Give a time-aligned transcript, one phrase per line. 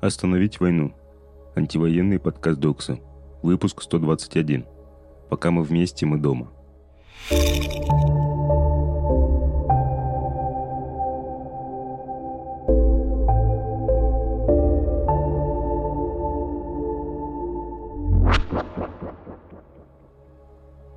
[0.00, 0.92] Остановить войну.
[1.54, 2.98] Антивоенный подкаст Докса.
[3.42, 4.66] Выпуск 121.
[5.30, 6.52] Пока мы вместе, мы дома.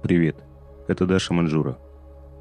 [0.03, 0.35] Привет,
[0.89, 1.77] это Даша Манжура.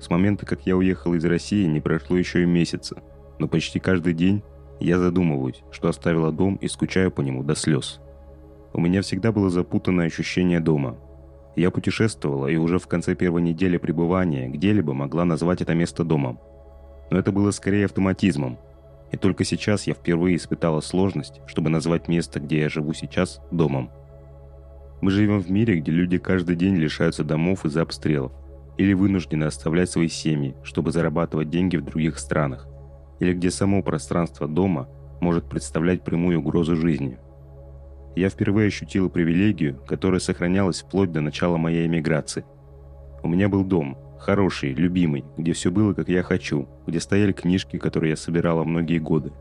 [0.01, 3.01] С момента, как я уехал из России, не прошло еще и месяца,
[3.39, 4.43] но почти каждый день
[4.81, 8.01] я задумываюсь, что оставила дом и скучаю по нему до слез.
[8.73, 10.97] У меня всегда было запутанное ощущение дома.
[11.57, 16.39] Я путешествовала и уже в конце первой недели пребывания где-либо могла назвать это место домом.
[17.11, 18.59] Но это было скорее автоматизмом.
[19.11, 23.91] И только сейчас я впервые испытала сложность, чтобы назвать место, где я живу сейчас, домом.
[25.01, 28.33] Мы живем в мире, где люди каждый день лишаются домов из-за обстрелов
[28.77, 32.69] или вынуждены оставлять свои семьи, чтобы зарабатывать деньги в других странах–
[33.21, 34.89] или где само пространство дома
[35.21, 37.19] может представлять прямую угрозу жизни.
[38.17, 42.45] Я впервые ощутила привилегию, которая сохранялась вплоть до начала моей эмиграции.
[43.23, 47.79] У меня был дом, хороший, любимый, где все было, как я хочу, где стояли книжки,
[47.79, 49.33] которые я собирала многие годы.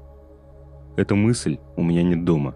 [0.96, 2.56] Эта мысль «у меня нет дома»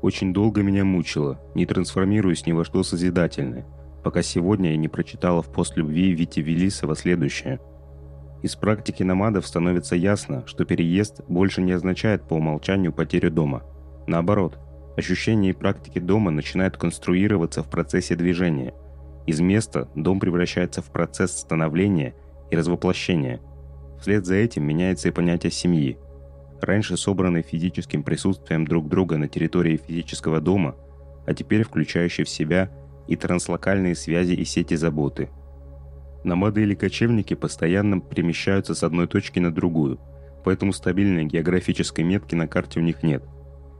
[0.00, 3.64] очень долго меня мучила, не трансформируясь ни во что созидательное,
[4.02, 7.60] пока сегодня я не прочитала в «Пост любви» Вити Велисова следующее–
[8.42, 13.62] из практики намадов становится ясно, что переезд больше не означает по умолчанию потерю дома.
[14.08, 14.58] Наоборот,
[14.96, 18.74] ощущения и практики дома начинают конструироваться в процессе движения.
[19.26, 22.16] Из места дом превращается в процесс становления
[22.50, 23.40] и развоплощения.
[24.00, 25.96] Вслед за этим меняется и понятие семьи.
[26.60, 30.74] Раньше собранный физическим присутствием друг друга на территории физического дома,
[31.26, 32.70] а теперь включающий в себя
[33.06, 35.30] и транслокальные связи и сети заботы–
[36.24, 39.98] Намады или кочевники постоянно перемещаются с одной точки на другую,
[40.44, 43.24] поэтому стабильной географической метки на карте у них нет.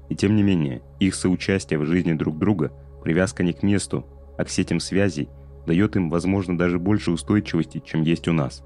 [0.09, 4.45] И тем не менее, их соучастие в жизни друг друга, привязка не к месту, а
[4.45, 5.29] к сетям связей,
[5.67, 8.65] дает им, возможно, даже больше устойчивости, чем есть у нас.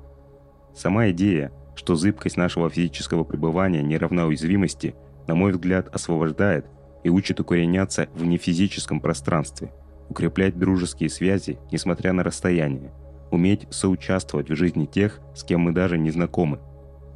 [0.74, 4.94] Сама идея, что зыбкость нашего физического пребывания не равна уязвимости,
[5.26, 6.64] на мой взгляд, освобождает
[7.04, 9.70] и учит укореняться в нефизическом пространстве,
[10.08, 12.90] укреплять дружеские связи, несмотря на расстояние–
[13.30, 16.60] уметь соучаствовать в жизни тех, с кем мы даже не знакомы.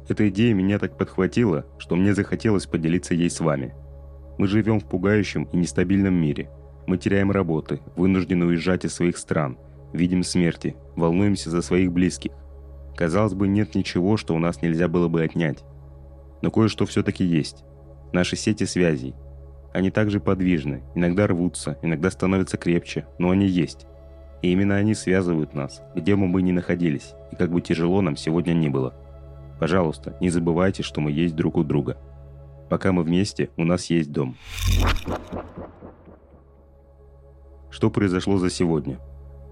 [0.07, 3.73] Эта идея меня так подхватила, что мне захотелось поделиться ей с вами.
[4.37, 6.49] Мы живем в пугающем и нестабильном мире.
[6.87, 9.57] Мы теряем работы, вынуждены уезжать из своих стран,
[9.93, 12.31] видим смерти, волнуемся за своих близких.
[12.95, 15.63] Казалось бы, нет ничего, что у нас нельзя было бы отнять.
[16.41, 17.63] Но кое-что все-таки есть.
[18.11, 19.13] Наши сети связей.
[19.73, 23.87] Они также подвижны, иногда рвутся, иногда становятся крепче, но они есть.
[24.41, 28.15] И именно они связывают нас, где бы мы ни находились, и как бы тяжело нам
[28.15, 28.93] сегодня ни было.
[29.59, 31.97] Пожалуйста, не забывайте, что мы есть друг у друга.
[32.69, 34.35] Пока мы вместе, у нас есть дом.
[37.69, 38.99] Что произошло за сегодня?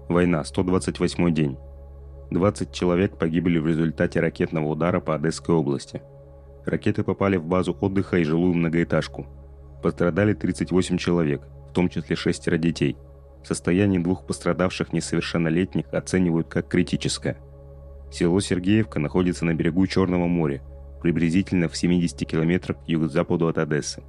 [0.08, 1.56] Война, 128 день.
[2.32, 6.02] 20 человек погибли в результате ракетного удара по Одесской области.
[6.66, 9.26] Ракеты попали в базу отдыха и жилую многоэтажку.
[9.82, 12.96] Пострадали 38 человек, в том числе шестеро детей–
[13.42, 17.38] Состояние двух пострадавших несовершеннолетних оценивают как критическое.
[18.12, 20.62] Село Сергеевка находится на берегу Черного моря,
[21.00, 24.02] приблизительно в 70 километрах к юго-западу от Одессы.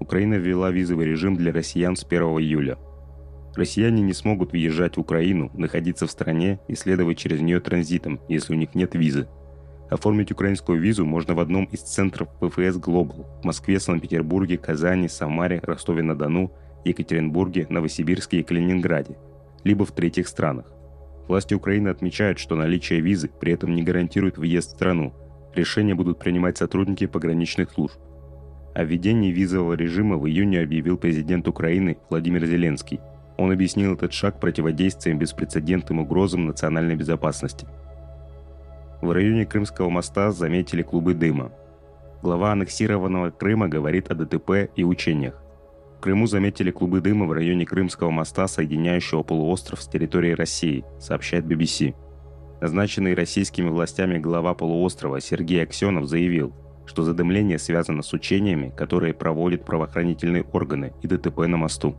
[0.00, 2.78] Украина ввела визовый режим для россиян с 1 июля.
[3.54, 8.54] Россияне не смогут въезжать в Украину, находиться в стране и следовать через нее транзитом, если
[8.54, 9.28] у них нет визы.
[9.90, 15.60] Оформить украинскую визу можно в одном из центров ПФС Global в Москве, Санкт-Петербурге, Казани, Самаре,
[15.62, 16.50] Ростове-на-Дону–
[16.84, 19.16] Екатеринбурге, Новосибирске и Калининграде,
[19.64, 20.66] либо в третьих странах.
[21.28, 25.14] Власти Украины отмечают, что наличие визы при этом не гарантирует въезд в страну.
[25.54, 27.98] Решения будут принимать сотрудники пограничных служб.
[28.74, 33.00] О введении визового режима в июне объявил президент Украины Владимир Зеленский.
[33.38, 37.66] Он объяснил этот шаг противодействием беспрецедентным угрозам национальной безопасности.
[39.00, 41.52] В районе Крымского моста заметили клубы дыма.
[42.22, 45.43] Глава аннексированного Крыма говорит о ДТП и учениях.
[46.04, 51.94] Крыму заметили клубы дыма в районе Крымского моста, соединяющего полуостров с территорией России, сообщает BBC.
[52.60, 56.52] Назначенный российскими властями глава полуострова Сергей Аксенов заявил,
[56.84, 61.96] что задымление связано с учениями, которые проводят правоохранительные органы и ДТП на мосту.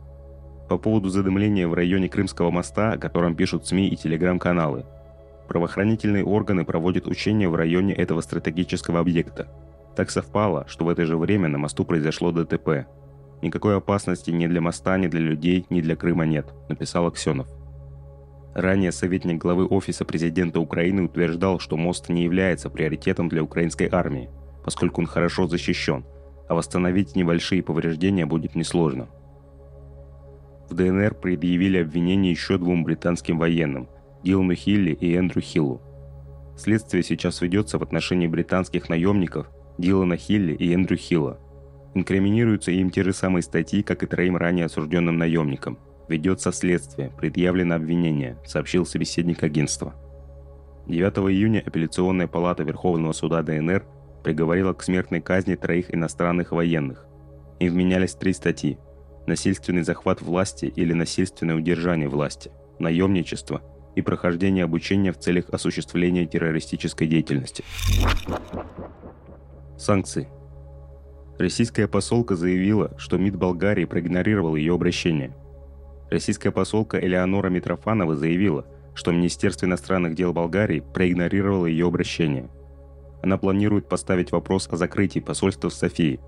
[0.68, 4.86] По поводу задымления в районе Крымского моста, о котором пишут СМИ и телеграм-каналы.
[5.48, 9.48] Правоохранительные органы проводят учения в районе этого стратегического объекта.
[9.96, 12.86] Так совпало, что в это же время на мосту произошло ДТП,
[13.42, 17.48] Никакой опасности ни для моста, ни для людей, ни для Крыма нет, написал Аксенов.
[18.54, 24.30] Ранее советник главы Офиса президента Украины утверждал, что мост не является приоритетом для украинской армии,
[24.64, 26.04] поскольку он хорошо защищен.
[26.48, 29.08] а восстановить небольшие повреждения будет несложно.
[30.70, 33.88] В ДНР предъявили обвинение еще двум британским военным–
[34.22, 35.82] Дилану Хилли и Эндрю Хиллу.
[36.56, 41.38] Следствие сейчас ведется в отношении британских наемников Дилана Хилли и Эндрю Хилла.
[41.96, 45.78] Инкриминируются им те же самые статьи, как и троим ранее осужденным наемникам.
[46.08, 49.94] Ведется следствие, предъявлено обвинение, сообщил собеседник агентства.
[50.88, 53.86] 9 июня апелляционная палата Верховного суда ДНР
[54.22, 57.06] приговорила к смертной казни троих иностранных военных.
[57.60, 58.76] Им вменялись три статьи–
[59.26, 63.62] насильственный захват власти или насильственное удержание власти, наемничество
[63.94, 67.64] и прохождение обучения в целях осуществления террористической деятельности.
[69.78, 70.28] Санкции.
[71.38, 75.36] Российская посолка заявила, что МИД Болгарии проигнорировал ее обращение.
[76.10, 82.48] Российская посолка Элеонора Митрофанова заявила, что Министерство иностранных дел Болгарии проигнорировало ее обращение–
[83.26, 86.20] она планирует поставить вопрос о закрытии посольства в Софии.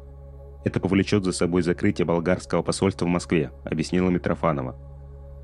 [0.65, 4.77] Это повлечет за собой закрытие болгарского посольства в Москве, объяснила Митрофанова.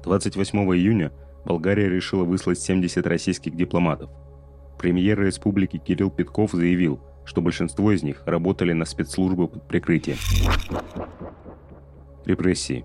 [0.03, 1.13] 28 июня
[1.45, 4.11] Болгария решила выслать 70 российских дипломатов.
[4.79, 10.19] Премьер республики Кирилл Петков заявил, что большинство из них работали на спецслужбы под прикрытием.
[12.25, 12.85] Репрессии.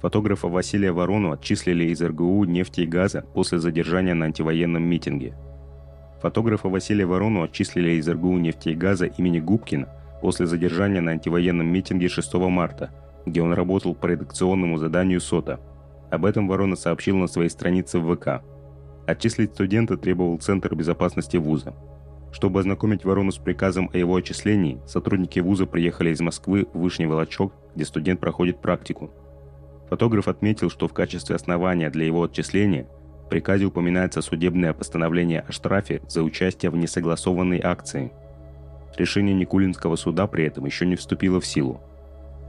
[0.00, 5.34] Фотографа Василия Ворону отчислили из РГУ нефти и газа после задержания на антивоенном митинге–
[6.20, 9.88] Фотографа Василия Ворону отчислили из РГУ нефти и газа имени Губкина
[10.20, 12.90] после задержания на антивоенном митинге 6 марта,
[13.24, 15.60] где он работал по редакционному заданию СОТа.
[16.10, 18.42] Об этом Ворона сообщил на своей странице в ВК.
[19.06, 21.72] Отчислить студента требовал Центр безопасности вуза.
[22.32, 27.06] Чтобы ознакомить Ворону с приказом о его отчислении, сотрудники вуза приехали из Москвы в Вышний
[27.06, 29.10] Волочок, где студент проходит практику.
[29.88, 32.86] Фотограф отметил, что в качестве основания для его отчисления
[33.24, 38.12] в приказе упоминается судебное постановление о штрафе за участие в несогласованной акции.
[38.96, 41.80] Решение Никулинского суда при этом еще не вступило в силу.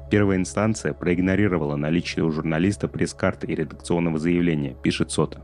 [0.10, 5.42] Первая инстанция проигнорировала наличие у журналиста пресс-карты и редакционного заявления, пишет Сота.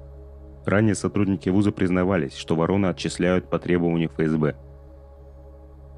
[0.65, 4.55] Ранее сотрудники вуза признавались, что вороны отчисляют по требованию ФСБ.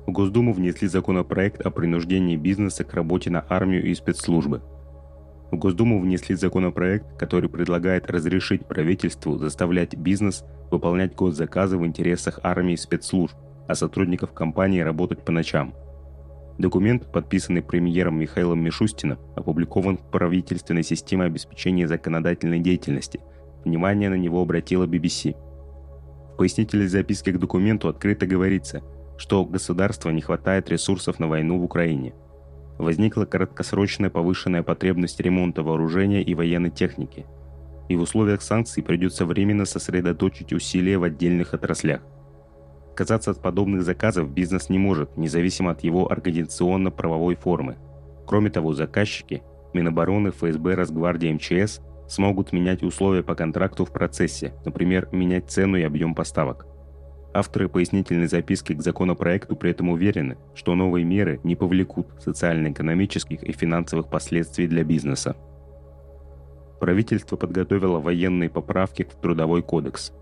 [0.05, 4.61] В Госдуму внесли законопроект о принуждении бизнеса к работе на армию и спецслужбы–
[5.51, 12.73] в Госдуму внесли законопроект, который предлагает разрешить правительству заставлять бизнес выполнять госзаказы в интересах армии
[12.73, 13.35] и спецслужб,
[13.67, 15.73] а сотрудников компании работать по ночам.
[16.57, 23.21] Документ, подписанный премьером Михаилом Мишустиным, опубликован в правительственной системе обеспечения законодательной деятельности.
[23.67, 25.35] Внимание на него обратила BBC.
[26.33, 28.81] В пояснительной записке к документу открыто говорится,
[29.17, 32.13] что государства не хватает ресурсов на войну в Украине–
[32.77, 37.25] возникла краткосрочная повышенная потребность ремонта вооружения и военной техники.
[37.89, 42.01] И в условиях санкций придется временно сосредоточить усилия в отдельных отраслях.
[42.91, 47.77] Отказаться от подобных заказов бизнес не может, независимо от его организационно-правовой формы.
[48.25, 49.43] Кроме того, заказчики,
[49.73, 55.83] Минобороны, ФСБ, Росгвардия, МЧС смогут менять условия по контракту в процессе, например, менять цену и
[55.83, 56.65] объем поставок–
[57.37, 63.51] Авторы пояснительной записки к законопроекту при этом уверены, что новые меры не повлекут социально-экономических и
[63.51, 65.35] финансовых последствий для бизнеса.
[66.79, 70.13] Правительство подготовило военные поправки в Трудовой кодекс.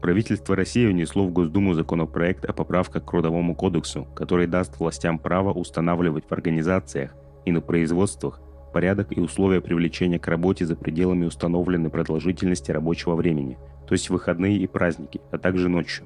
[0.00, 5.52] Правительство России внесло в Госдуму законопроект о поправках к Трудовому кодексу, который даст властям право
[5.52, 7.14] устанавливать в организациях
[7.44, 8.40] и на производствах
[8.76, 13.56] порядок и условия привлечения к работе за пределами установленной продолжительности рабочего времени,
[13.88, 16.04] то есть выходные и праздники, а также ночью.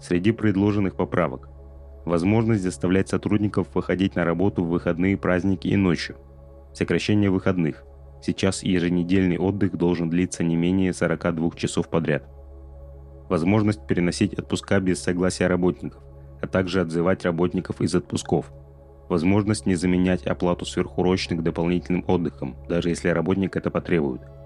[0.00, 1.48] Среди предложенных поправок
[2.04, 6.16] возможность заставлять сотрудников выходить на работу в выходные праздники и ночью,
[6.74, 7.84] сокращение выходных.
[8.20, 12.24] Сейчас еженедельный отдых должен длиться не менее 42 часов подряд.
[13.28, 16.02] Возможность переносить отпуска без согласия работников,
[16.42, 18.50] а также отзывать работников из отпусков.
[19.08, 24.22] Возможность не заменять оплату сверхурочных дополнительным отдыхом, даже если работник это потребует–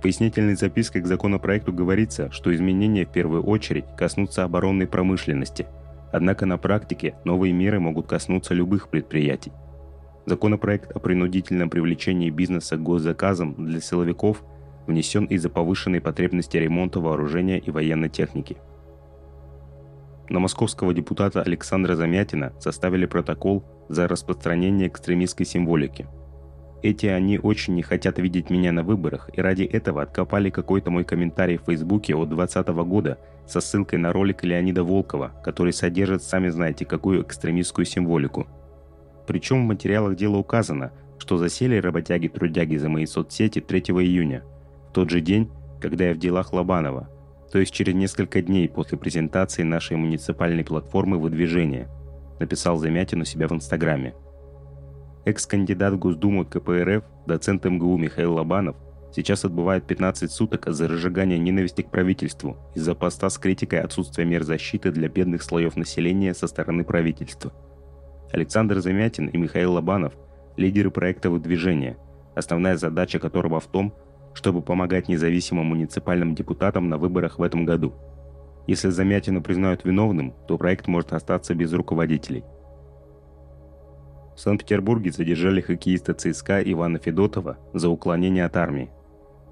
[0.00, 5.66] в пояснительной записке к законопроекту говорится, что изменения в первую очередь коснутся оборонной промышленности.
[6.10, 9.52] Однако на практике новые меры могут коснуться любых предприятий.
[10.24, 14.42] Законопроект о принудительном привлечении бизнеса к госзаказам для силовиков
[14.86, 18.56] внесен из-за повышенной потребности ремонта вооружения и военной техники.
[20.30, 26.06] На московского депутата Александра Замятина составили протокол за распространение экстремистской символики–
[26.82, 31.04] эти они очень не хотят видеть меня на выборах, и ради этого откопали какой-то мой
[31.04, 36.48] комментарий в Фейсбуке от 2020 года со ссылкой на ролик Леонида Волкова, который содержит, сами
[36.48, 38.46] знаете, какую экстремистскую символику.
[39.26, 44.42] Причем в материалах дела указано, что засели работяги-трудяги за мои соцсети 3 июня,
[44.88, 47.10] в тот же день, когда я в делах Лобанова,
[47.50, 51.88] то есть через несколько дней после презентации нашей муниципальной платформы выдвижения–
[52.40, 54.14] написал Замятин у себя в Инстаграме.
[55.24, 58.76] Экс-кандидат в Госдуму КПРФ, доцент МГУ Михаил Лобанов,
[59.14, 64.42] сейчас отбывает 15 суток за разжигание ненависти к правительству из-за поста с критикой отсутствия мер
[64.42, 67.52] защиты для бедных слоев населения со стороны правительства.
[68.32, 70.14] Александр Замятин и Михаил Лобанов–
[70.56, 71.98] лидеры проекта выдвижения,
[72.34, 73.92] основная задача которого в том,
[74.34, 77.94] чтобы помогать независимым муниципальным депутатам на выборах в этом году.
[78.66, 82.44] Если Замятина признают виновным, то проект может остаться без руководителей–
[84.40, 88.90] в Санкт-Петербурге задержали хоккеиста ЦСКА Ивана Федотова за уклонение от армии.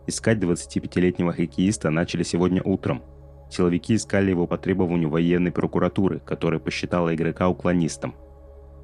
[0.06, 3.02] Искать 25-летнего хоккеиста начали сегодня утром.
[3.50, 8.14] Силовики искали его по требованию военной прокуратуры, которая посчитала игрока уклонистом.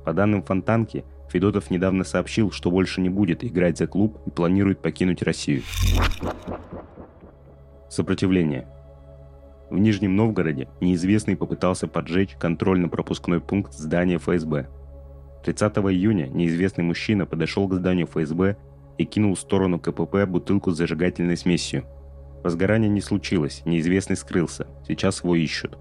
[0.04, 4.80] По данным Фонтанки, Федотов недавно сообщил, что больше не будет играть за клуб и планирует
[4.80, 5.62] покинуть Россию.
[7.88, 8.68] Сопротивление.
[9.70, 14.68] В Нижнем Новгороде неизвестный попытался поджечь контрольно-пропускной пункт здания ФСБ–
[15.44, 18.56] 30 июня неизвестный мужчина подошел к зданию ФСБ
[18.96, 21.84] и кинул в сторону КПП бутылку с зажигательной смесью.
[22.42, 25.76] Возгорания не случилось, неизвестный скрылся, сейчас его ищут.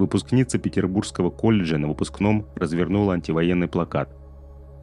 [0.00, 4.08] Выпускница Петербургского колледжа на выпускном развернула антивоенный плакат.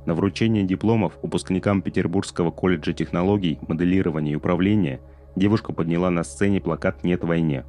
[0.05, 5.01] На вручение дипломов выпускникам Петербургского колледжа технологий, моделирования и управления
[5.35, 7.65] девушка подняла на сцене плакат «Нет войне».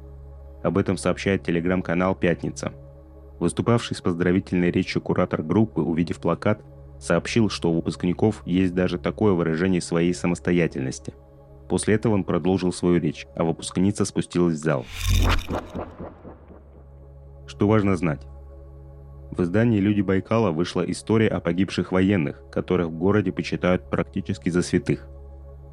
[0.61, 2.71] Об этом сообщает телеграм-канал «Пятница»,
[3.39, 6.61] Выступавший с поздравительной речью куратор группы, увидев плакат,
[6.99, 11.15] сообщил, что у выпускников есть даже такое выражение своей самостоятельности.
[11.67, 14.85] После этого он продолжил свою речь, а выпускница спустилась в зал.
[17.59, 18.21] Что важно знать?
[19.31, 24.61] В издании «Люди Байкала» вышла история о погибших военных, которых в городе почитают практически за
[24.61, 25.09] святых.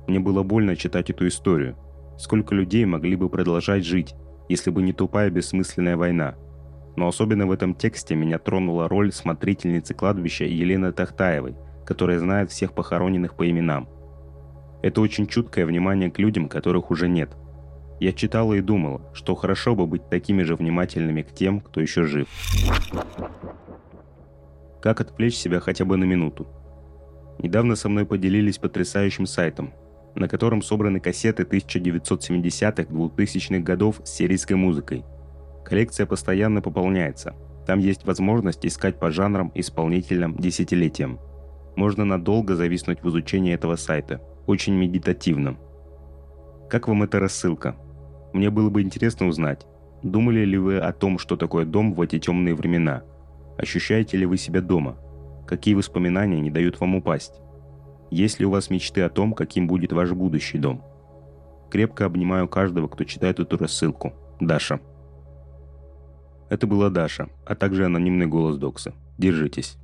[0.08, 1.76] Мне было больно читать эту историю.
[2.18, 4.16] Сколько людей могли бы продолжать жить,
[4.48, 6.34] если бы не тупая бессмысленная война–
[6.96, 12.72] но особенно в этом тексте меня тронула роль смотрительницы кладбища Елены Тахтаевой, которая знает всех
[12.72, 13.88] похороненных по именам.
[14.82, 17.36] Это очень чуткое внимание к людям, которых уже нет.
[18.00, 22.04] Я читала и думала, что хорошо бы быть такими же внимательными к тем, кто еще
[22.04, 22.28] жив.
[24.82, 26.48] Как отвлечь себя хотя бы на минуту?
[27.38, 29.72] Недавно со мной поделились потрясающим сайтом,
[30.14, 35.04] на котором собраны кассеты 1970-2000-х годов с сирийской музыкой–
[35.66, 37.34] Коллекция постоянно пополняется.
[37.66, 41.18] Там есть возможность искать по жанрам, исполнителям, десятилетиям.
[41.74, 44.22] Можно надолго зависнуть в изучении этого сайта.
[44.46, 45.58] Очень медитативно.
[46.70, 47.74] Как вам эта рассылка?
[48.36, 49.66] Мне было бы интересно узнать,
[50.02, 53.02] думали ли вы о том, что такое дом в эти темные времена?
[53.56, 54.98] Ощущаете ли вы себя дома?
[55.46, 57.40] Какие воспоминания не дают вам упасть?
[58.10, 60.84] Есть ли у вас мечты о том, каким будет ваш будущий дом?
[61.70, 64.12] Крепко обнимаю каждого, кто читает эту рассылку.
[64.38, 64.80] Даша.
[66.50, 68.92] Это была Даша, а также анонимный голос Докса.
[69.16, 69.78] Держитесь.